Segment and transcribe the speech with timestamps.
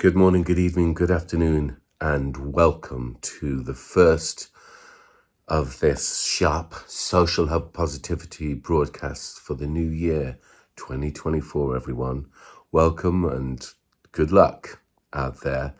[0.00, 4.48] Good morning, good evening, good afternoon, and welcome to the first
[5.46, 10.38] of this sharp social hub positivity broadcast for the new year
[10.76, 12.30] 2024, everyone.
[12.72, 13.62] Welcome and
[14.10, 14.80] good luck
[15.12, 15.74] out there.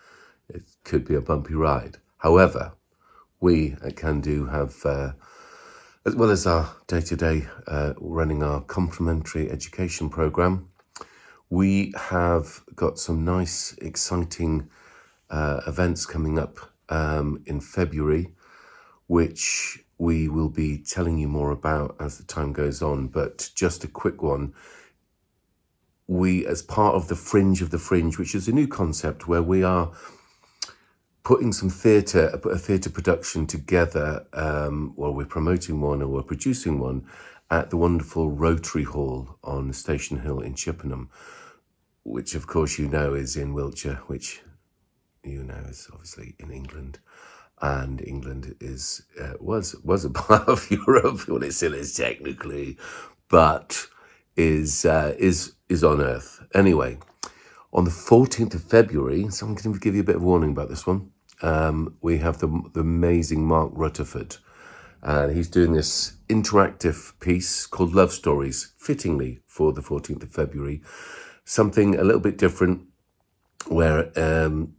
[0.50, 1.96] It could be a bumpy ride.
[2.18, 2.72] However,
[3.40, 5.12] we at Kandu have, uh,
[6.04, 7.46] as well as our day to day
[7.98, 10.69] running our complementary education program,
[11.50, 14.70] we have got some nice, exciting
[15.28, 18.32] uh, events coming up um, in February,
[19.08, 23.08] which we will be telling you more about as the time goes on.
[23.08, 24.54] But just a quick one
[26.06, 29.42] we, as part of the Fringe of the Fringe, which is a new concept where
[29.42, 29.92] we are
[31.22, 37.06] putting some theatre, a theatre production together, um, we're promoting one or we're producing one
[37.50, 41.10] at the wonderful Rotary Hall on Station Hill in Chippenham,
[42.04, 44.42] which of course you know is in Wiltshire, which
[45.24, 46.98] you know is obviously in England.
[47.62, 52.78] And England is uh, was was a part of Europe, well it still is technically,
[53.28, 53.86] but
[54.36, 56.42] is uh, is is on Earth.
[56.54, 56.98] Anyway,
[57.72, 60.50] on the 14th of February, so I'm going to give you a bit of warning
[60.52, 61.10] about this one.
[61.42, 64.36] Um, we have the, the amazing Mark Rutterford,
[65.02, 70.82] and he's doing this interactive piece called Love Stories, fittingly for the 14th of February.
[71.44, 72.86] Something a little bit different,
[73.66, 74.74] where um,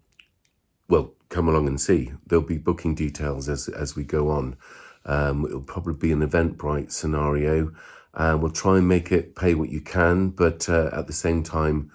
[0.88, 2.12] well, come along and see.
[2.28, 4.58] There'll be booking details as as we go on.
[5.06, 7.74] Um, it'll probably be an Eventbrite scenario,
[8.14, 11.42] and we'll try and make it pay what you can, but uh, at the same
[11.42, 11.92] time,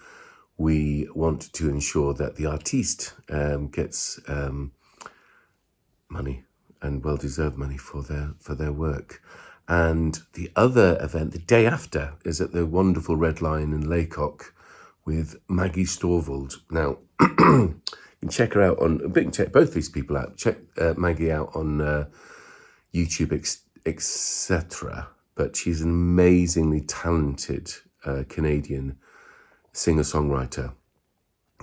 [0.57, 4.73] we want to ensure that the artiste um, gets um,
[6.09, 6.46] money
[6.87, 9.23] and well deserved money for their for their work.
[9.69, 14.55] And the other event, the day after, is at the wonderful Red Lion in Lacock
[15.05, 16.55] with Maddie Storvold.
[16.70, 17.81] Now, you
[18.21, 19.00] can check her out on.
[19.00, 20.37] You can check both these people out.
[20.37, 22.06] Check uh, Maddie out on uh,
[22.94, 23.32] YouTube,
[23.84, 25.09] etc.
[25.34, 27.72] But she's an amazingly talented
[28.05, 28.99] uh, Canadian
[29.72, 30.72] singer songwriter.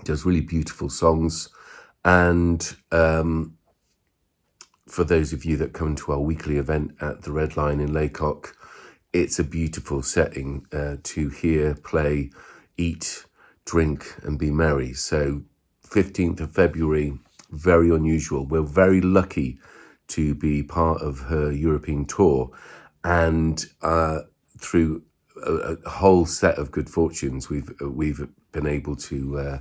[0.03, 1.49] Does really beautiful songs,
[2.03, 3.57] and um,
[4.93, 7.91] for those of you that come to our weekly event at the Red Lion in
[7.91, 8.55] Lacock,
[9.11, 12.29] it's a beautiful setting uh, to hear, play,
[12.77, 13.25] eat,
[13.65, 14.93] drink, and be merry.
[14.93, 15.41] So,
[15.87, 17.17] 15th of February,
[17.49, 18.45] very unusual.
[18.45, 19.57] We're very lucky
[20.09, 22.51] to be part of her European tour.
[23.03, 24.19] And uh,
[24.59, 25.01] through
[25.43, 29.59] a, a whole set of good fortunes, we've, we've been able to uh,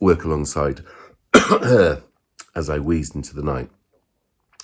[0.00, 0.82] work alongside
[1.36, 2.02] her
[2.56, 3.70] as I wheezed into the night.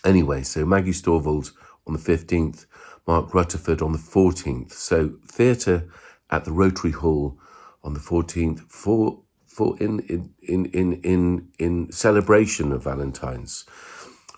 [0.06, 1.50] Anyway, so Maddie Storvold
[1.84, 2.66] on the 15th,
[3.08, 4.70] Mark Rutterford on the 14th.
[4.70, 5.88] So theatre
[6.30, 7.36] at the Rotary Hall
[7.82, 13.64] on the 14th for for in in in in in, in celebration of Valentine's.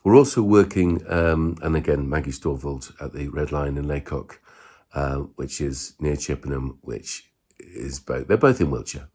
[0.05, 4.41] We're also working, um, and again, Maddie Storvold at the Red Lion in Lacock,
[4.95, 9.09] uh, which is near Chippenham, which is both, they're both in Wiltshire.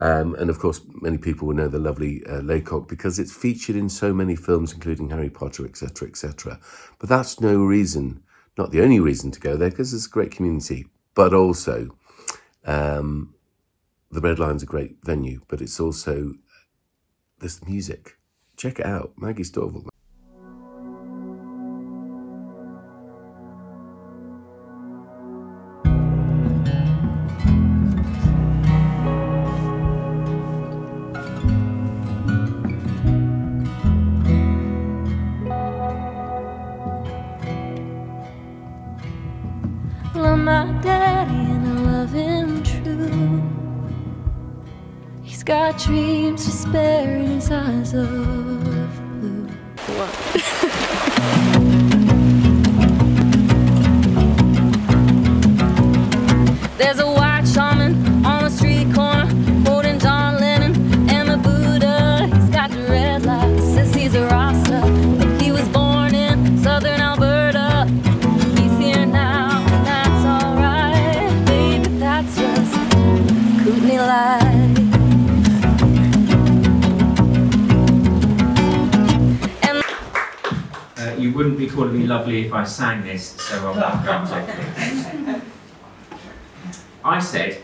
[0.00, 3.74] Um, and of course, many people will know the lovely uh, Lacock because it's featured
[3.76, 6.60] in so many films, including Harry Potter, etc., etc.
[6.98, 8.22] But that's no reason,
[8.56, 10.86] not the only reason to go there, because it's a great community.
[11.14, 11.96] But also,
[12.64, 13.34] um,
[14.10, 16.34] the Red Lion's a great venue, but it's also
[17.40, 18.18] there's music.
[18.56, 19.88] Check it out, Maddie Storvold.
[47.48, 48.37] His of
[81.38, 85.40] wouldn't be calling me lovely if I sang this, so I'm not going to.
[87.04, 87.62] I said,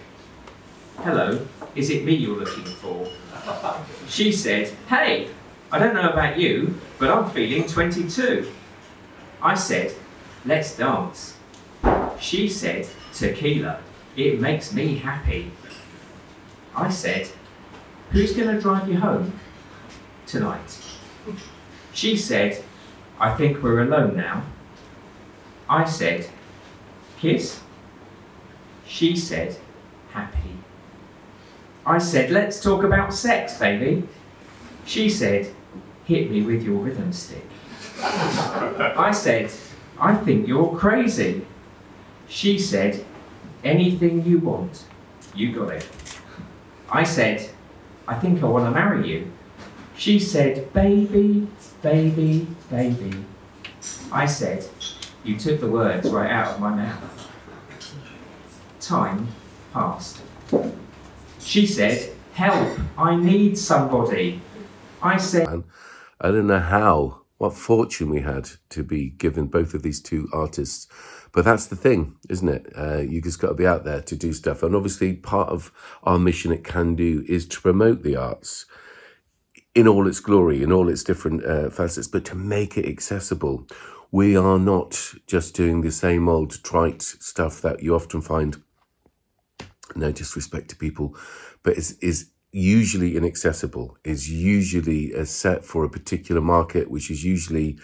[0.99, 1.45] Hello,
[1.75, 3.09] is it me you're looking for?
[4.09, 5.29] She said, Hey,
[5.73, 8.49] I don't know about you, but I'm feeling 22.
[9.43, 9.93] I said,
[10.47, 11.37] Let's dance.
[12.21, 13.81] She said, Tequila,
[14.15, 15.51] it makes me happy.
[16.77, 17.29] I said,
[18.13, 19.33] Who's going to drive you home
[20.29, 20.79] tonight?
[21.93, 22.64] She said,
[23.19, 24.45] I think we're alone now.
[25.69, 26.29] I said,
[27.19, 27.61] Kiss?
[28.87, 29.57] She said,
[30.11, 30.59] Happy.
[31.87, 34.07] I said, Let's talk about sex, baby.
[34.85, 35.55] She said,
[36.05, 37.47] Hit me with your rhythm stick.
[38.03, 39.51] I said,
[39.99, 41.47] I think you're crazy.
[42.29, 43.05] She said,
[43.63, 44.85] Anything you want,
[45.35, 45.89] you got it.
[46.91, 47.49] I said,
[48.07, 49.33] I think I want to marry you.
[49.97, 51.47] She said, Baby,
[51.83, 53.25] baby, baby.
[54.13, 54.67] I said,
[55.23, 57.31] You took the words right out of my mouth.
[58.81, 59.29] Time
[59.73, 60.21] passed.
[61.41, 64.41] She said, Help, I need somebody.
[65.03, 65.47] I said,
[66.21, 70.29] I don't know how, what fortune we had to be given both of these two
[70.33, 70.89] artists.
[71.33, 72.73] But that's the thing, isn't it?
[72.77, 74.63] Uh, you just got to be out there to do stuff.
[74.63, 75.73] And obviously, part of
[76.05, 78.67] our mission at Kandu is to promote the arts
[79.75, 83.67] in all its glory, in all its different uh, facets, but to make it accessible.
[84.11, 88.63] We are not just doing the same old trite stuff that you often find,
[89.97, 91.17] no disrespect to people,
[91.65, 97.25] but is, is usually inaccessible, is usually a set for a particular market, which is
[97.25, 97.77] usually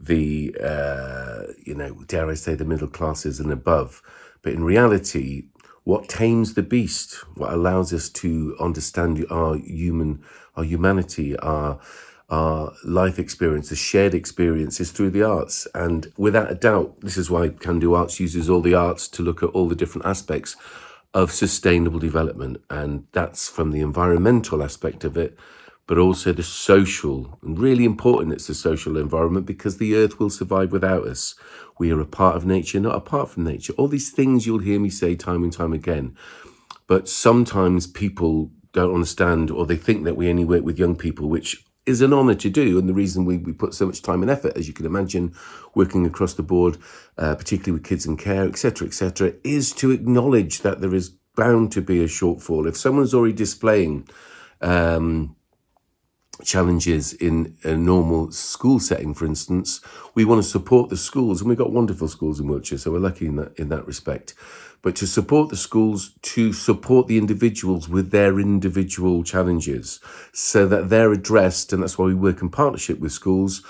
[0.00, 4.02] the, uh, you know, dare I say, the middle classes and above.
[4.42, 5.50] But in reality,
[5.86, 10.20] what tames the beast, what allows us to understand our human,
[10.56, 11.78] our humanity, our
[12.28, 15.68] our life experience, the shared experiences through the arts.
[15.76, 19.44] And without a doubt, this is why Kandu Arts uses all the arts to look
[19.44, 20.56] at all the different aspects
[21.14, 22.60] of sustainable development.
[22.68, 25.38] And that's from the environmental aspect of it,
[25.86, 27.38] but also the social.
[27.42, 31.34] And really important, it's the social environment because the earth will survive without us.
[31.78, 33.72] We are a part of nature, not apart from nature.
[33.74, 36.16] All these things you'll hear me say time and time again.
[36.86, 41.28] But sometimes people don't understand or they think that we only work with young people,
[41.28, 42.78] which is an honour to do.
[42.78, 45.34] And the reason we, we put so much time and effort, as you can imagine,
[45.74, 46.78] working across the board,
[47.16, 51.70] uh, particularly with kids in care, etc., etc., is to acknowledge that there is bound
[51.72, 52.66] to be a shortfall.
[52.66, 54.08] If someone's already displaying
[54.60, 55.35] um,
[56.44, 59.80] challenges in a normal school setting, for instance,
[60.14, 62.98] we want to support the schools, and we've got wonderful schools in Wiltshire, so we're
[62.98, 64.34] lucky in that in that respect.
[64.82, 70.00] But to support the schools, to support the individuals with their individual challenges,
[70.32, 73.62] so that they're addressed, and that's why we work in partnership with schools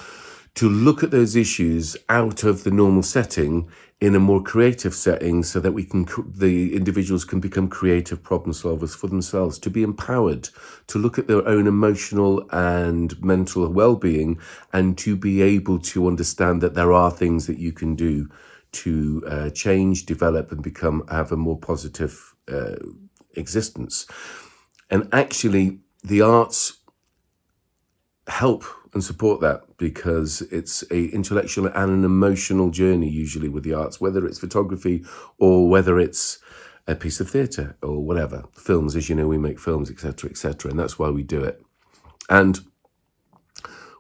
[0.57, 3.69] to look at those issues out of the normal setting
[4.01, 8.53] in a more creative setting so that we can the individuals can become creative problem
[8.53, 10.51] solvers for themselves to be empowered
[10.87, 14.39] to look at their own emotional and mental well-being
[14.73, 18.29] and to be able to understand that there are things that you can do
[18.73, 22.77] to uh, change develop and become have a more positive uh,
[23.35, 24.07] existence.
[24.91, 26.79] And actually the arts
[28.29, 33.75] help and support that because it's a intellectual and an emotional journey usually with the
[33.75, 35.05] arts whether it's photography
[35.39, 36.39] or whether it's
[36.87, 40.71] a piece of theatre or whatever films as you know we make films etc etc
[40.71, 41.61] and that's why we do it.
[42.29, 42.61] And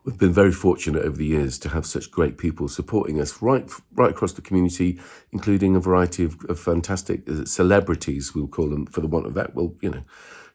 [0.04, 3.70] we've been very fortunate over the years to have such great people supporting us right
[3.92, 5.00] right across the community
[5.32, 9.34] including a variety of, of fantastic uh, celebrities we'll call them for the want of
[9.34, 9.54] that.
[9.54, 10.04] Well you know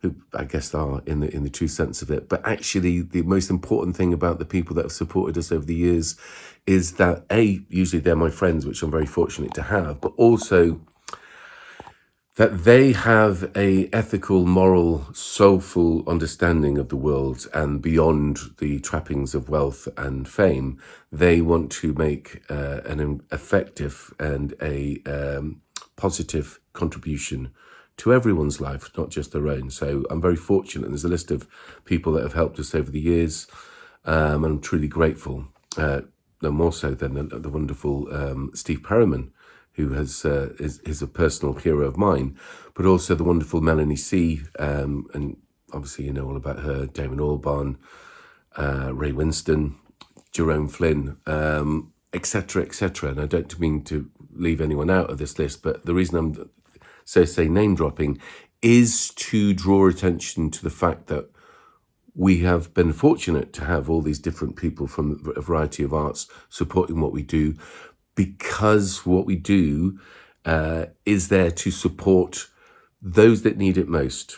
[0.01, 2.27] who I guess are in the in the true sense of it.
[2.27, 5.75] But actually, the most important thing about the people that have supported us over the
[5.75, 6.17] years
[6.65, 10.81] is that a usually they're my friends, which I'm very fortunate to have, but also
[12.36, 19.36] that they have a ethical, moral, soulful understanding of the world and beyond the trappings
[19.36, 20.79] of wealth and fame,
[21.12, 25.62] they want to make uh, an effective and a um,
[25.98, 27.51] positive contribution
[27.98, 29.70] to everyone's life, not just their own.
[29.70, 30.88] So I'm very fortunate.
[30.90, 31.48] There's a list of
[31.86, 33.48] people that have helped us over the years.
[34.06, 35.48] Um, and I'm truly grateful.
[35.78, 36.02] Uh,
[36.42, 39.30] no more so than the, the wonderful um, Steve Perriman,
[39.74, 42.38] who has uh, is, is a personal hero of mine,
[42.74, 44.42] but also the wonderful Melanie C.
[44.60, 45.38] Um, and
[45.74, 47.78] obviously you know all about her, Damon Albarn,
[48.58, 49.76] uh, Ray Winstone,
[50.32, 51.18] Jerome Flynn,
[52.14, 53.10] etc., um, etc.
[53.10, 56.18] Et and I don't mean to leave anyone out of this list, but the reason
[56.18, 56.50] I'm
[57.05, 58.20] so say name dropping,
[58.62, 61.29] is to draw attention to the fact that
[62.15, 66.27] we have been fortunate to have all these different people from a variety of arts
[66.50, 67.55] supporting what we do
[68.15, 69.98] because what we do
[70.46, 72.48] uh, is there to support
[73.01, 74.38] those that need it most.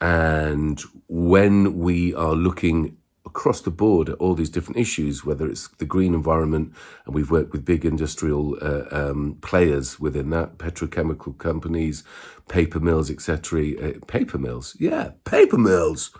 [0.00, 2.96] And when we are looking
[3.34, 6.72] across the board at all these different issues, whether it's the green environment,
[7.04, 12.04] and we've worked with big industrial uh, um, players within that, petrochemical companies,
[12.46, 13.72] paper mills, etc.
[13.76, 16.16] Uh, paper mills, yeah, paper mills.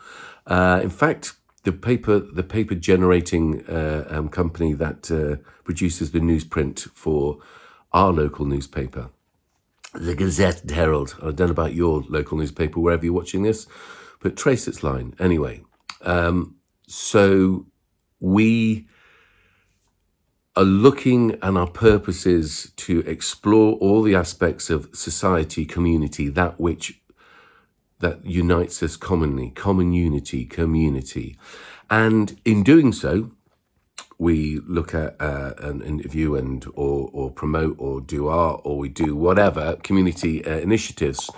[0.49, 6.19] Uh, in fact, the paper the paper generating uh, um, company that uh, produces the
[6.19, 7.39] newsprint for
[7.93, 9.11] our local newspaper,
[9.95, 11.15] the Gazette Herald.
[11.23, 13.69] I don't know about your local newspaper, wherever you're watching this,
[14.21, 15.63] but trace its line anyway.
[16.03, 16.54] Um,
[16.87, 17.67] so
[18.21, 18.87] we
[20.57, 26.61] are looking and our purpose is to explore all the aspects of society, community, that
[26.61, 27.01] which
[28.01, 31.37] that unites us commonly, common unity, community.
[31.91, 33.31] And in doing so,
[34.19, 38.89] we look at uh, an interview and or, or promote or do art or we
[38.89, 41.31] do whatever community uh, initiatives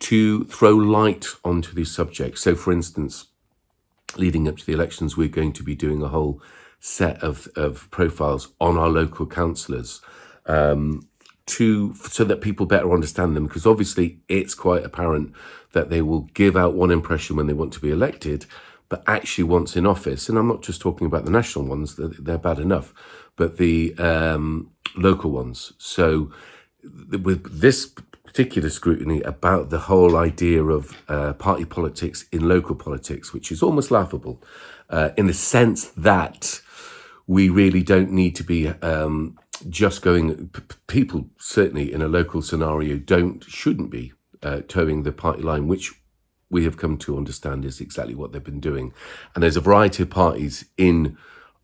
[0.00, 2.42] to throw light onto these subjects.
[2.42, 3.26] So, for instance,
[4.16, 6.40] leading up to the elections, we're going to be doing a whole
[6.80, 10.00] set of, of profiles on our local councillors
[10.46, 11.08] um,
[11.46, 15.32] to so that people better understand them because obviously it's quite apparent
[15.72, 18.46] that they will give out one impression when they want to be elected
[18.88, 22.36] but actually once in office and i'm not just talking about the national ones they're,
[22.36, 22.92] bad enough
[23.36, 25.72] but the um, local ones.
[25.78, 26.30] So
[26.82, 27.92] with this
[28.36, 33.62] particular scrutiny about the whole idea of uh, party politics in local politics which is
[33.62, 34.42] almost laughable
[34.90, 36.60] uh, in the sense that
[37.26, 39.38] we really don't need to be um,
[39.70, 40.48] just going.
[40.48, 44.12] P- people certainly in a local scenario don't shouldn't be
[44.42, 45.94] uh, toeing the party line, which
[46.50, 48.92] we have come to understand is exactly what they've been doing.
[49.34, 51.16] And there's a variety of parties in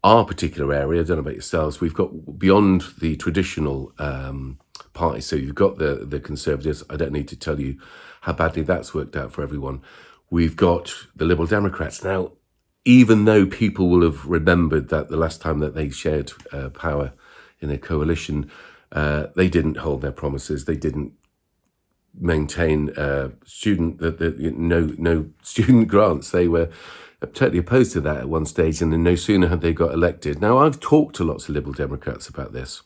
[0.03, 1.03] our particular area.
[1.03, 1.83] I don't know about yourselves.
[1.83, 4.59] We've got beyond the traditional um,
[4.93, 5.27] parties.
[5.27, 6.83] So you've got the the Conservatives.
[6.91, 7.79] I don't need to tell you
[8.23, 9.83] how badly that's worked out for everyone.
[10.31, 12.33] We've got the Liberal Democrats now
[12.85, 17.13] even though people will have remembered that the last time that they shared uh, power
[17.61, 18.51] in a coalition,
[18.91, 20.65] uh, they didn't hold their promises.
[20.65, 21.13] They didn't
[22.19, 26.31] maintain uh, student the, the, no no student grants.
[26.31, 26.71] They were
[27.21, 30.41] totally opposed to that at one stage, and then no sooner had they got elected.
[30.41, 32.83] Now I've talked to lots of Liberal Democrats about this,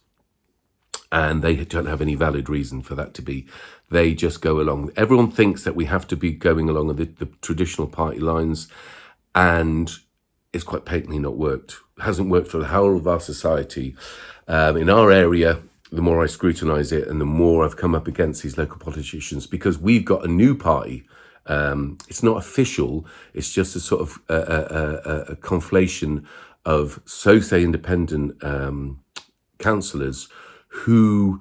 [1.12, 3.46] and they don't have any valid reason for that to be.
[3.90, 4.90] They just go along.
[4.96, 8.68] Everyone thinks that we have to be going along the, the traditional party lines
[9.34, 9.92] and
[10.52, 11.76] it's quite patently not worked.
[11.98, 13.94] It hasn't worked for the whole of our society.
[14.48, 15.60] Um, in our area,
[15.92, 19.46] the more I scrutinise it, and the more I've come up against these local politicians,
[19.46, 21.06] because we've got a new party.
[21.46, 23.06] Um, it's not official.
[23.34, 26.24] It's just a sort of a, a, a, conflation
[26.64, 29.00] of so say independent um,
[29.58, 30.28] councillors
[30.84, 31.40] who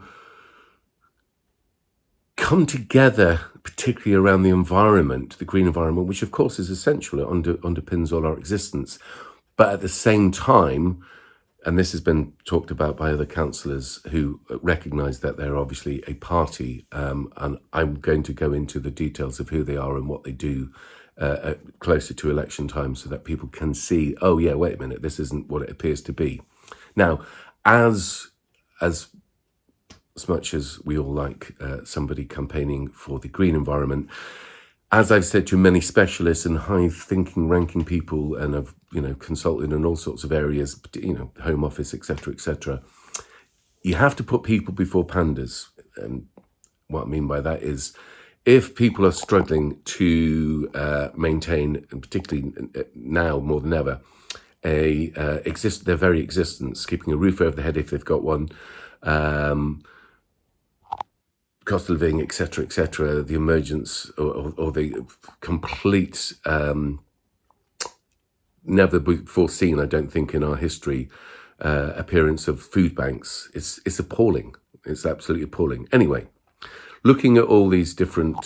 [2.35, 7.19] come together, particularly around the environment, the green environment, which of course is essential.
[7.19, 8.99] It under, underpins all our existence.
[9.57, 11.03] But at the same time,
[11.65, 16.13] and this has been talked about by other councillors who recognise that they're obviously a
[16.15, 20.07] party, um, and I'm going to go into the details of who they are and
[20.07, 20.71] what they do
[21.17, 25.01] uh, closer to election time so that people can see, oh, yeah, wait a minute,
[25.01, 26.41] this isn't what it appears to be.
[26.95, 27.21] Now,
[27.63, 28.27] as
[28.81, 29.07] as
[30.15, 34.09] as much as we all like uh, somebody campaigning for the green environment,
[34.91, 39.15] as I've said to many specialists and high thinking, ranking people, and I've you know
[39.15, 42.81] consulted in all sorts of areas, you know, home office, etc., etc.
[43.81, 45.67] You have to put people before pandas,
[45.97, 46.27] and
[46.87, 47.93] what I mean by that is,
[48.45, 52.53] if people are struggling to uh, maintain, and particularly
[52.95, 53.99] now more than ever,
[54.63, 58.23] a uh, exist their very existence, keeping a roof over their head if they've got
[58.23, 58.47] one,
[59.03, 59.83] um,
[61.65, 65.05] cost of living, etc., etc., the emergence or, or, the
[65.41, 67.01] complete, um,
[68.63, 71.09] never before seen, I don't think, in our history,
[71.59, 73.49] uh, appearance of food banks.
[73.53, 74.55] It's it's appalling.
[74.85, 75.87] It's absolutely appalling.
[75.91, 76.27] Anyway,
[77.03, 78.37] looking at all these different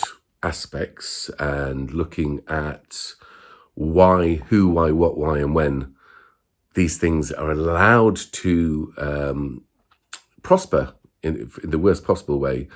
[0.42, 2.96] aspects and looking at
[3.74, 5.94] why, who, why, what, why, and when
[6.74, 9.64] these things are allowed to um,
[10.42, 12.68] prosper in, in the worst possible way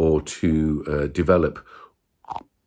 [0.00, 1.54] or to uh, develop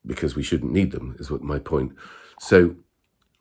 [0.05, 1.91] because we shouldn't need them, is what my point.
[2.39, 2.75] So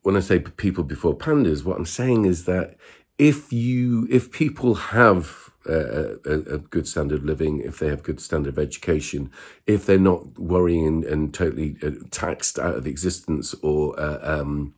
[0.02, 2.76] when I say people before pandas, what I'm saying is that
[3.18, 8.02] if you, if people have a, a, a good standard of living, if they have
[8.02, 9.30] good standard of education,
[9.66, 14.74] if they're not worrying and, and totally uh, taxed out of existence or uh, um,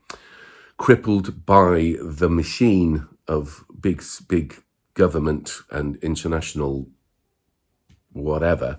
[0.76, 4.56] crippled by the machine of big, big
[4.94, 6.88] government and international
[8.14, 8.78] whatever,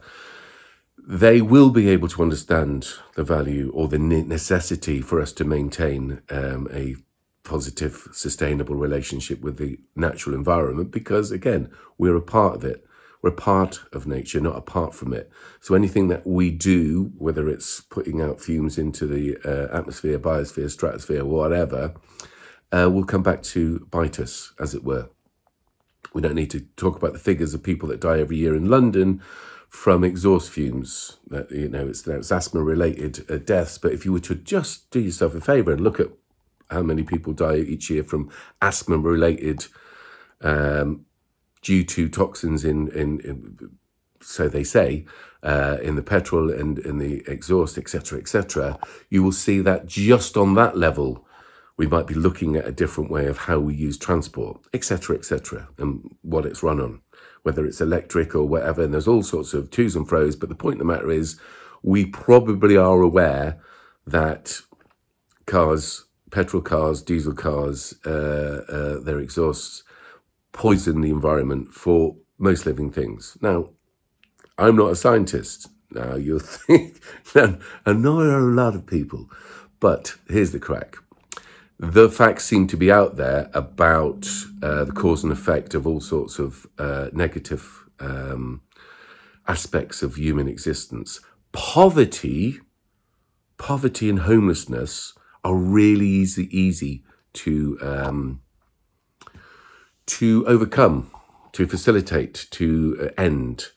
[1.08, 6.22] they will be able to understand the value or the necessity for us to maintain
[6.30, 6.96] um, a
[7.44, 12.86] positive, sustainable relationship with the natural environment because, again, we're a part of it.
[13.22, 15.32] We're a part of nature, not apart from it.
[15.62, 20.70] So anything that we do, whether it's putting out fumes into the uh, atmosphere, biosphere,
[20.70, 21.94] stratosphere, whatever,
[22.72, 25.10] uh, will come back to bite us, as it were.
[26.16, 28.70] We don't need to talk about the figures of people that die every year in
[28.70, 29.22] London
[29.68, 31.18] from exhaust fumes.
[31.28, 33.78] That you know, it's, it's asthma-related uh, deaths.
[33.78, 36.08] But if you were to just do yourself a favour and look at
[36.70, 38.32] how many people die each year from
[38.62, 39.66] asthma-related
[40.40, 41.06] um,
[41.62, 43.78] due to toxins in, in, in
[44.22, 45.04] so they say,
[45.44, 48.80] uh, in the petrol and in the exhaust, etc., etc.,
[49.10, 51.25] you will see that just on that level,
[51.77, 55.67] we might be looking at a different way of how we use transport, etc., etc.,
[55.77, 57.01] and what it's run on,
[57.44, 58.84] whether it's electric or whatever.
[58.84, 60.36] And there's all sorts of twos and fro's.
[60.36, 61.39] But the point of the matter is,
[61.84, 63.60] we probably are aware
[64.08, 64.60] that
[65.46, 69.84] cars, petrol cars, diesel cars, uh, uh, their exhausts
[70.53, 73.38] poison the environment for most living things.
[73.41, 73.72] Now,
[74.58, 75.67] I'm not a scientist.
[75.91, 77.01] Now, you'll think,
[77.36, 79.29] and are a lot of people.
[79.82, 80.96] But here's the crack
[81.77, 84.27] the facts seem to be out there about
[84.63, 88.62] uh, the cause and effect of all sorts of uh, negative um,
[89.48, 91.20] aspects of human existence.
[91.51, 92.60] Poverty,
[93.58, 95.13] poverty and homelessness
[95.44, 97.03] are really easy, easy
[97.34, 98.41] to um,
[100.05, 101.12] to overcome,
[101.51, 103.67] to facilitate, to uh, end.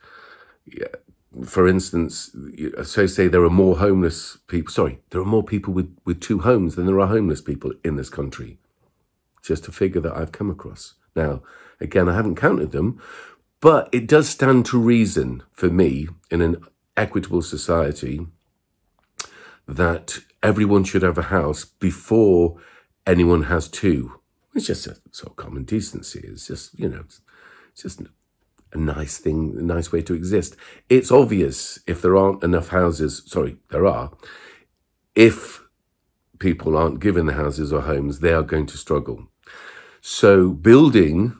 [1.44, 2.34] For instance,
[2.76, 4.72] uh, so say there are more homeless people.
[4.72, 7.96] Sorry, there are more people with, with two homes than there are homeless people in
[7.96, 8.58] this country.
[9.42, 10.94] Just a figure that I've come across.
[11.14, 11.42] Now,
[11.80, 13.00] again, I haven't counted them,
[13.60, 16.64] but it does stand to reason for me in an
[16.96, 18.26] equitable society
[19.66, 22.56] that everyone should have a house before
[23.06, 24.20] anyone has two.
[24.54, 26.20] It's just a sort of common decency.
[26.24, 28.02] It's just, you know, it's just
[28.72, 30.56] a nice thing, a nice way to exist.
[30.88, 34.12] It's obvious if there aren't enough houses, sorry, there are,
[35.14, 35.62] if
[36.38, 39.28] people aren't given the houses or homes, they are going to struggle.
[40.00, 41.36] So building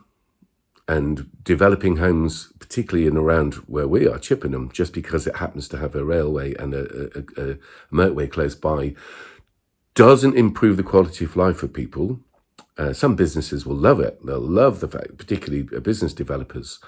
[0.88, 5.79] and developing homes, particularly in around where we are, Chippenham, just because it happens to
[5.79, 7.59] have a railway and a, a, a,
[7.93, 8.95] motorway close by,
[9.95, 12.21] doesn't improve the quality of life for people.
[12.79, 14.19] Uh, some businesses will love it.
[14.25, 16.81] They'll love the fact, particularly uh, business developers,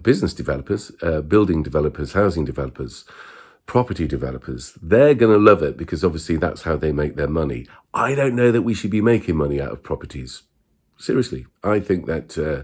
[0.00, 3.04] business developers, uh, building developers, housing developers,
[3.66, 4.78] property developers.
[4.82, 7.66] They're going to love it because obviously that's how they make their money.
[7.94, 10.42] I don't know that we should be making money out of properties.
[10.98, 12.62] Seriously, I think that uh,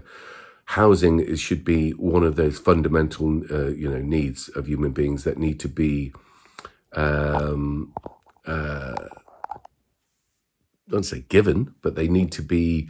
[0.65, 5.23] housing is, should be one of those fundamental, uh, you know, needs of human beings
[5.23, 6.13] that need to be
[6.93, 7.93] um,
[10.89, 12.89] I don't say given, but they need to be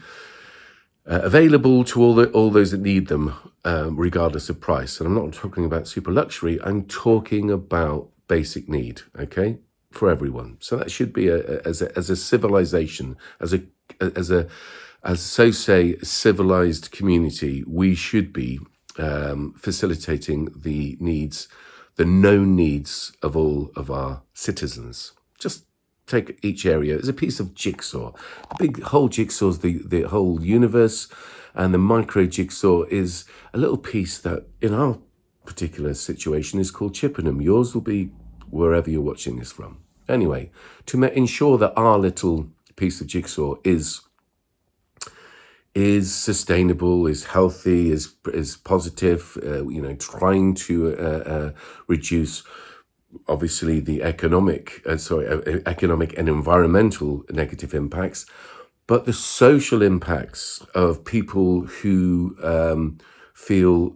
[1.10, 3.34] uh, available to all the, all those that need them,
[3.66, 5.00] um, regardless of price.
[5.00, 6.60] And I'm not talking about super luxury.
[6.64, 9.02] I'm talking about basic need.
[9.18, 9.58] Okay,
[9.92, 10.58] for everyone.
[10.60, 13.62] So that should be a, a- as a as a civilization, as a
[14.00, 14.48] as a
[15.04, 18.60] as so say civilized community, we should be
[18.98, 21.48] um, facilitating the needs,
[21.96, 25.14] the known needs of all of our citizens.
[25.40, 25.66] Just
[26.10, 28.12] take each area as a piece of jigsaw.
[28.50, 31.08] The big whole jigsaw is the, the whole universe,
[31.54, 34.98] and the micro jigsaw is a little piece that, in our
[35.46, 37.42] particular situation, is called Chippenham.
[37.42, 38.12] Yours will be
[38.50, 39.80] wherever you're watching this from.
[40.08, 40.52] Anyway,
[40.88, 44.02] to ensure that our little piece of jigsaw is
[45.76, 49.38] is sustainable, is healthy, is is positive.
[49.44, 51.52] Uh, you know, trying to uh, uh,
[51.88, 52.44] reduce
[53.28, 58.26] obviously the economic, uh, sorry, uh, economic and environmental negative impacts,
[58.88, 62.98] but the social impacts of people who um,
[63.34, 63.96] feel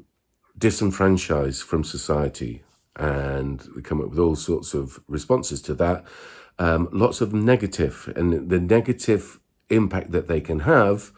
[0.57, 2.63] disenfranchised from society,
[2.95, 6.05] and we come up with all sorts of responses to that.
[6.59, 11.11] Um, lots of negative, and the negative impact that they can have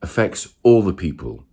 [0.00, 1.44] affects all the people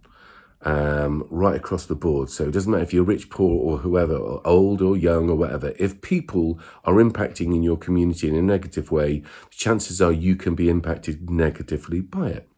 [0.62, 2.30] um, right across the board.
[2.30, 5.36] So it doesn't matter if you're rich, poor, or whoever, or old or young or
[5.36, 5.74] whatever.
[5.80, 10.56] If people are impacting in your community in a negative way, chances are you can
[10.56, 12.50] be impacted negatively by it.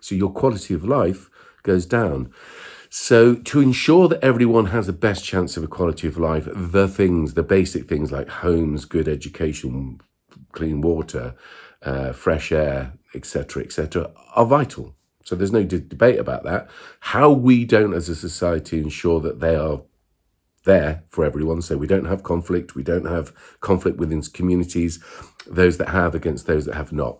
[0.00, 1.28] So your quality of life
[1.62, 2.32] goes down.
[2.88, 6.88] So to ensure that everyone has the best chance of a quality of life, the
[6.88, 10.00] things, the basic things like homes, good education,
[10.52, 11.36] clean water,
[11.82, 14.96] uh, fresh air, etc., etc., are vital.
[15.30, 16.68] So there's no debate about that.
[16.98, 19.82] How we don't, as a society, ensure that they are
[20.64, 24.98] there for everyone, so we don't have conflict, we don't have conflict within communities,
[25.46, 27.18] those that have against those that have not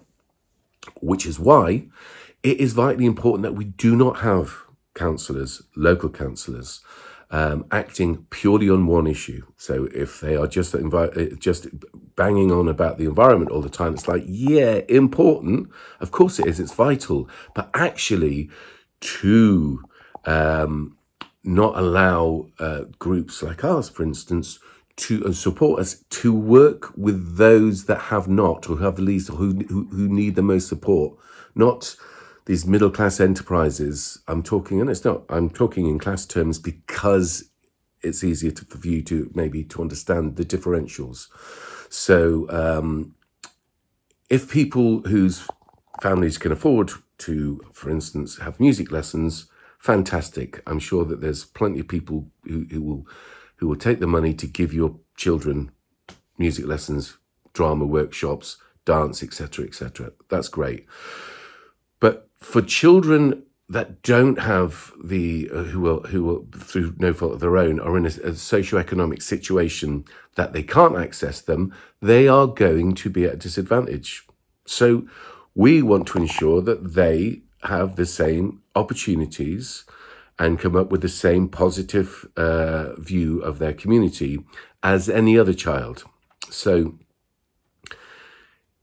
[1.01, 1.87] which is why
[2.43, 6.81] it is vitally important that we do not have councillors, local councillors,
[7.31, 9.45] um, acting purely on one issue.
[9.57, 11.69] So if they are just envi- uh, just
[12.17, 15.69] banging on about the environment all the time, it's like, yeah, important.
[16.01, 16.59] Of course it is.
[16.59, 17.29] It's vital.
[17.55, 18.51] But actually,
[19.01, 19.83] to
[20.25, 20.97] um,
[21.45, 24.59] not allow uh, groups like ours, for instance,
[24.97, 29.37] to support us to work with those that have not or have the least or
[29.37, 31.17] who, who, who need the most support,
[31.55, 31.97] not
[32.51, 34.19] these middle class enterprises.
[34.27, 37.49] I'm talking, and it's not, I'm talking in class terms because
[38.03, 41.29] it's easier to, for you to maybe to understand the differentials.
[41.91, 43.15] So um,
[44.29, 45.47] if people whose
[46.03, 49.47] families can afford to, for instance, have music lessons,
[49.79, 50.61] fantastic.
[50.67, 53.07] I'm sure that there's plenty of people who, who will
[53.59, 55.71] who will take the money to give your children
[56.37, 57.17] music lessons,
[57.53, 60.11] drama workshops, dance, etc., etc.
[60.29, 60.87] That's great.
[62.41, 67.57] For children that don't have the uh, who will who through no fault of their
[67.57, 71.73] own are in a, a socioeconomic situation that they can't access them,
[72.03, 74.27] they are going to be at a disadvantage.
[74.67, 75.07] So
[75.55, 79.85] we want to ensure that they have the same opportunities
[80.39, 84.43] and come up with the same positive uh, view of their community
[84.83, 86.05] as any other child.
[86.49, 86.99] So,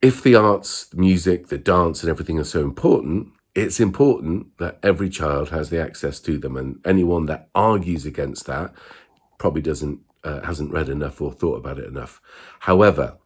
[0.02, 4.78] if the arts, the music, the dance, and everything are so important, it's important that
[4.84, 6.56] every child has the access to them.
[6.56, 8.72] And anyone that argues against that
[9.39, 12.22] probably doesn't uh, hasn't read enough or thought about it enough.
[12.62, 13.17] However,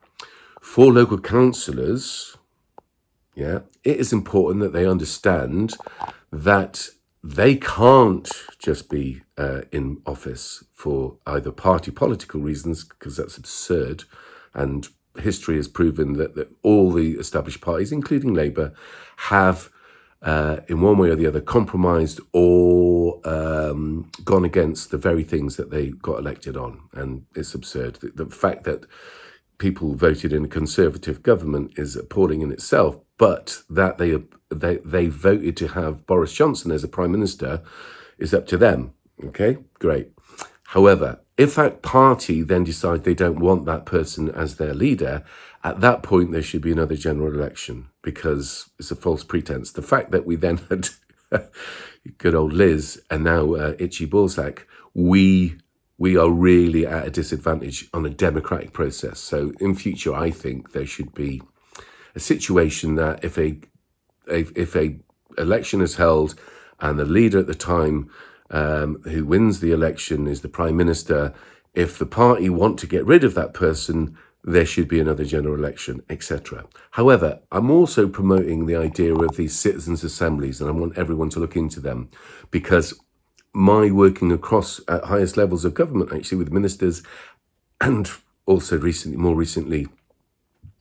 [0.61, 2.37] for local councillors,
[3.35, 5.73] yeah, it is important that they understand
[6.31, 6.89] that
[7.23, 14.03] they can't just be uh, in office for either party political reasons, because that's absurd.
[14.53, 14.87] And
[15.19, 18.73] history has proven that, that all the established parties, including Labour,
[19.17, 19.69] have,
[20.21, 25.55] uh, in one way or the other, compromised or um, gone against the very things
[25.57, 26.81] that they got elected on.
[26.93, 27.95] And it's absurd.
[27.95, 28.85] The, the fact that
[29.57, 34.17] people voted in a conservative government is appalling in itself, but that they
[34.49, 37.61] they they voted to have Boris Johnson as a prime minister
[38.17, 38.93] is up to them.
[39.23, 40.09] Okay, great.
[40.65, 45.23] However, if that party then decides they don't want that person as their leader,
[45.63, 49.71] at that point there should be another general election because it's a false pretense.
[49.71, 50.89] The fact that we then had
[52.17, 55.57] good old Liz and now uh, Itchy Ballsack, we
[55.97, 59.19] we are really at a disadvantage on a democratic process.
[59.19, 61.43] So in future, I think there should be
[62.15, 63.59] a situation that if a
[64.27, 64.97] if, if a
[65.37, 66.35] election is held
[66.79, 68.09] and the leader at the time
[68.49, 71.33] um, who wins the election is the prime minister,
[71.73, 75.55] if the party want to get rid of that person, there should be another general
[75.55, 76.65] election, etc.
[76.91, 81.39] However, I'm also promoting the idea of these citizens' assemblies, and I want everyone to
[81.39, 82.09] look into them
[82.49, 82.99] because
[83.53, 87.03] my working across at highest levels of government, actually with ministers,
[87.79, 88.09] and
[88.45, 89.87] also recently, more recently,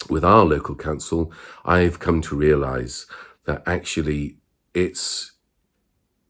[0.09, 1.33] with our local council,
[1.65, 3.07] I've come to realise
[3.45, 4.37] that actually
[4.73, 5.33] it's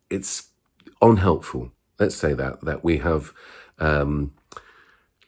[0.09, 0.49] it's
[1.01, 1.71] unhelpful.
[1.99, 3.33] Let's say that that we have
[3.79, 4.33] um,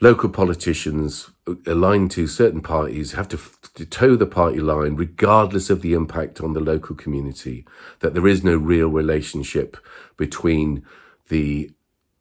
[0.00, 1.30] local politicians
[1.66, 3.38] aligned to certain parties have to,
[3.74, 7.66] to toe the party line regardless of the impact on the local community.
[8.00, 9.76] That there is no real relationship
[10.16, 10.85] between
[11.28, 11.70] the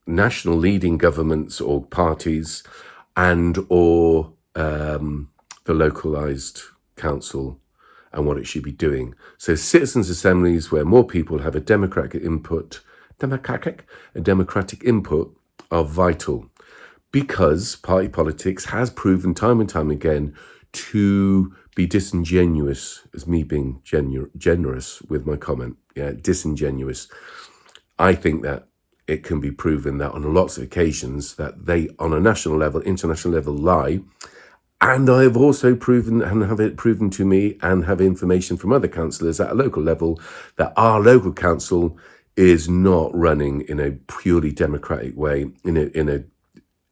[0.07, 2.63] national leading governments or parties
[3.15, 5.29] and or um,
[5.65, 6.61] the localized
[6.95, 7.59] council
[8.11, 9.15] and what it should be doing.
[9.37, 12.81] So citizens' assemblies where more people have a democratic input,
[13.19, 15.35] democratic, a democratic input
[15.71, 16.50] are vital
[17.11, 20.35] because party politics has proven time and time again
[20.71, 25.77] to be disingenuous, as me being genu- generous with my comment.
[25.95, 27.07] Yeah, disingenuous.
[27.99, 28.67] I think that
[29.07, 32.81] it can be proven that on lots of occasions that they, on a national level,
[32.81, 34.01] international level, lie
[34.81, 38.73] and I have also proven and have it proven to me and have information from
[38.73, 40.19] other councillors at a local level
[40.55, 41.97] that our local council
[42.35, 46.23] is not running in a purely democratic way in a in a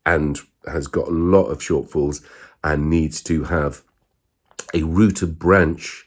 [0.09, 2.25] and has got a lot of shortfalls
[2.63, 3.83] and needs to have
[4.73, 6.05] a rooted branch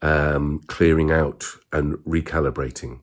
[0.00, 3.00] um, clearing out and recalibrating.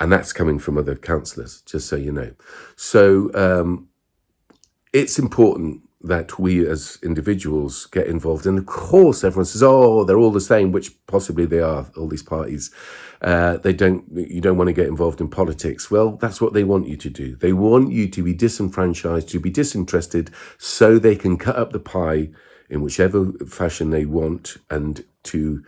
[0.00, 2.32] And that's coming from other councillors, just so you know.
[2.76, 3.88] So um,
[4.94, 8.46] it's important that we as individuals get involved.
[8.46, 11.86] And of course, everyone says, "Oh, they're all the same," which possibly they are.
[11.96, 12.70] All these parties,
[13.22, 14.04] uh, they don't.
[14.14, 15.90] You don't want to get involved in politics.
[15.90, 17.36] Well, that's what they want you to do.
[17.36, 21.80] They want you to be disenfranchised, to be disinterested, so they can cut up the
[21.80, 22.30] pie
[22.68, 25.64] in whichever fashion they want, and to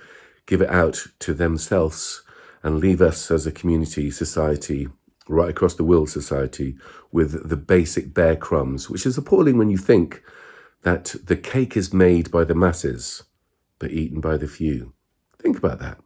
[0.46, 2.22] give it out to themselves
[2.62, 4.88] and leave us as a community, society,
[5.29, 6.77] right across the world society
[7.12, 10.23] with the basic bare crumbs, which is appalling when you think
[10.83, 13.25] that the cake is made by the masses
[13.79, 14.93] but eaten by the few.
[15.39, 15.99] Think about that.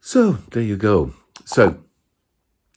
[0.00, 1.12] So there you go.
[1.44, 1.78] So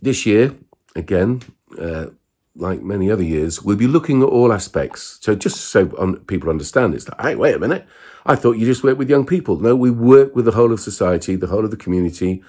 [0.02, 0.56] this year,
[0.96, 1.42] again,
[1.80, 2.08] uh,
[2.56, 5.20] like many other years, we'll be looking at all aspects.
[5.22, 7.86] So just so un- people understand, it's like, hey, wait a minute.
[8.26, 9.60] I thought you just work with young people.
[9.60, 12.44] No, we work with the whole of society, the whole of the community,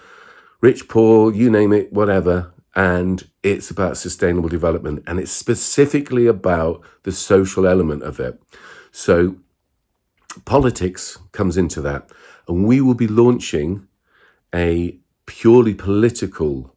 [0.61, 2.53] rich, poor, you name it, whatever.
[2.77, 5.03] And it's about sustainable development.
[5.07, 8.41] And it's specifically about the social element of it.
[8.93, 9.37] So
[10.45, 12.11] politics comes into that.
[12.47, 13.87] And we will be launching
[14.55, 16.75] a purely political,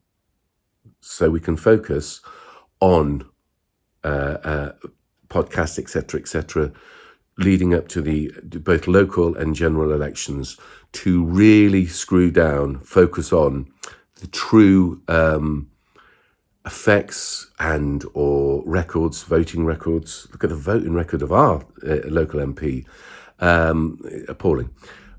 [1.02, 2.22] so we can focus
[2.80, 3.26] on
[4.04, 4.72] uh, uh,
[5.30, 6.72] podcasts, etc., etc.,
[7.38, 10.56] leading up to the both local and general elections
[10.92, 13.68] to really screw down, focus on
[14.22, 15.68] the true um,
[16.66, 20.28] effects and or records, voting records.
[20.32, 22.86] Look at the voting record of our uh, local MP,
[23.40, 24.70] um, appalling.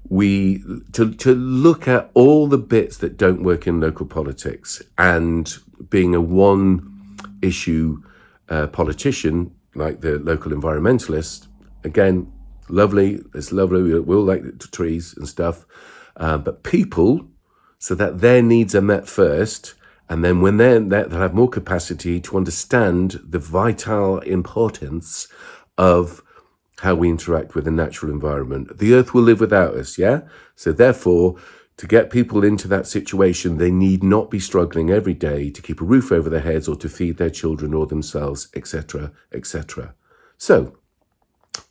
[0.09, 5.52] We to to look at all the bits that don't work in local politics and
[5.88, 8.02] being a one issue
[8.48, 11.48] uh, politician like the local environmentalist
[11.83, 12.30] again
[12.68, 15.66] lovely it's lovely we all like the trees and stuff
[16.16, 17.26] uh, but people
[17.78, 19.74] so that their needs are met first
[20.08, 25.28] and then when they're they'll have more capacity to understand the vital importance
[25.76, 26.22] of
[26.80, 28.78] how we interact with the natural environment.
[28.78, 30.22] The earth will live without us yeah?
[30.54, 31.36] So therefore
[31.76, 35.80] to get people into that situation they need not be struggling every day to keep
[35.80, 39.94] a roof over their heads or to feed their children or themselves etc etc
[40.38, 40.76] so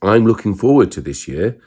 [0.01, 1.59] I'm looking forward to this year.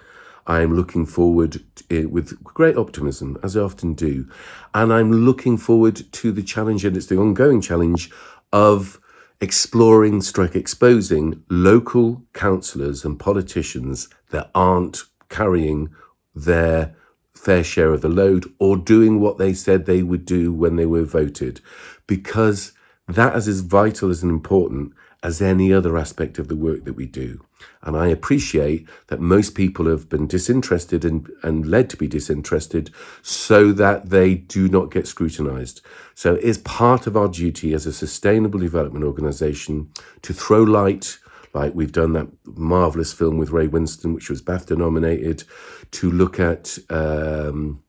[0.47, 4.27] I am looking forward to, eh, with great optimism, as I often do.
[4.75, 8.11] And I'm looking forward to the challenge, and it's the ongoing challenge
[8.53, 9.01] of
[9.41, 15.91] exploring, stroke exposing local councillors and politicians that aren't carrying
[16.35, 16.95] their
[17.35, 20.87] fair share of the load or doing what they said they would do when they
[20.87, 21.61] were voted.
[22.07, 22.73] Because
[23.09, 24.93] that is as vital as important
[25.27, 27.45] as any other aspect of the work that we do.
[27.83, 32.93] And I appreciate that most people have been disinterested and, and led to be disinterested
[33.23, 35.81] so that they do not get scrutinized.
[36.15, 39.91] So it is part of our duty as a sustainable development organization
[40.23, 41.19] to throw light,
[41.53, 45.43] like we've done that marvelous film with Ray Winstone, which was BAFTA nominated,
[45.91, 46.79] to look at.
[46.89, 47.83] Um,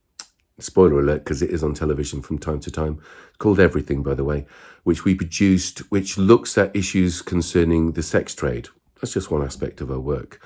[0.60, 3.00] spoiler alert because it is on television from time to time.
[3.30, 4.46] It's called everything by the way
[4.84, 8.70] which we produced which looks at issues concerning the sex trade.
[9.00, 10.42] That's just one aspect of our work.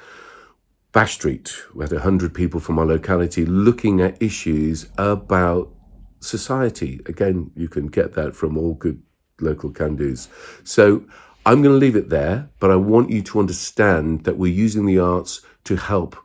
[0.91, 5.71] Bash street we had 100 people from our locality looking at issues about
[6.19, 6.99] society.
[7.05, 9.01] Again you can get that from all good
[9.39, 10.27] local can do's.
[10.63, 11.05] So
[11.45, 14.85] i'm going to leave it there but i want you to understand that we're using
[14.85, 16.15] the arts to help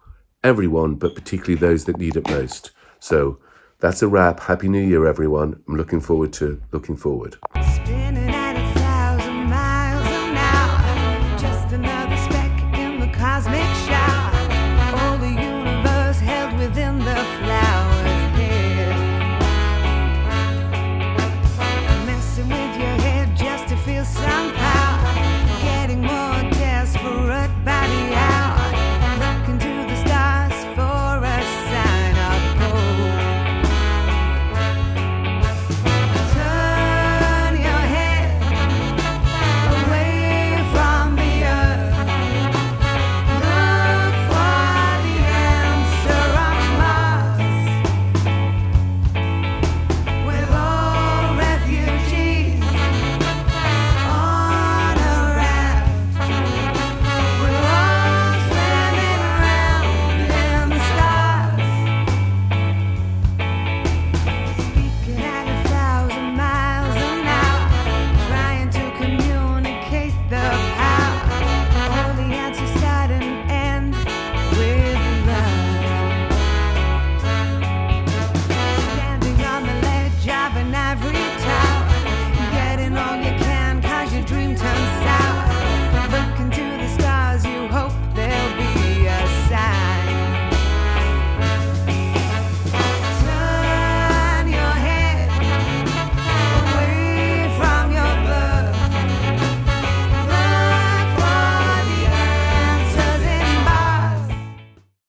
[0.45, 2.73] everyone but particularly those that need it most.
[3.01, 3.39] So
[3.79, 4.41] that's a wrap.
[4.41, 5.63] Happy New Year, everyone.
[5.69, 7.37] I'm looking forward to looking forward.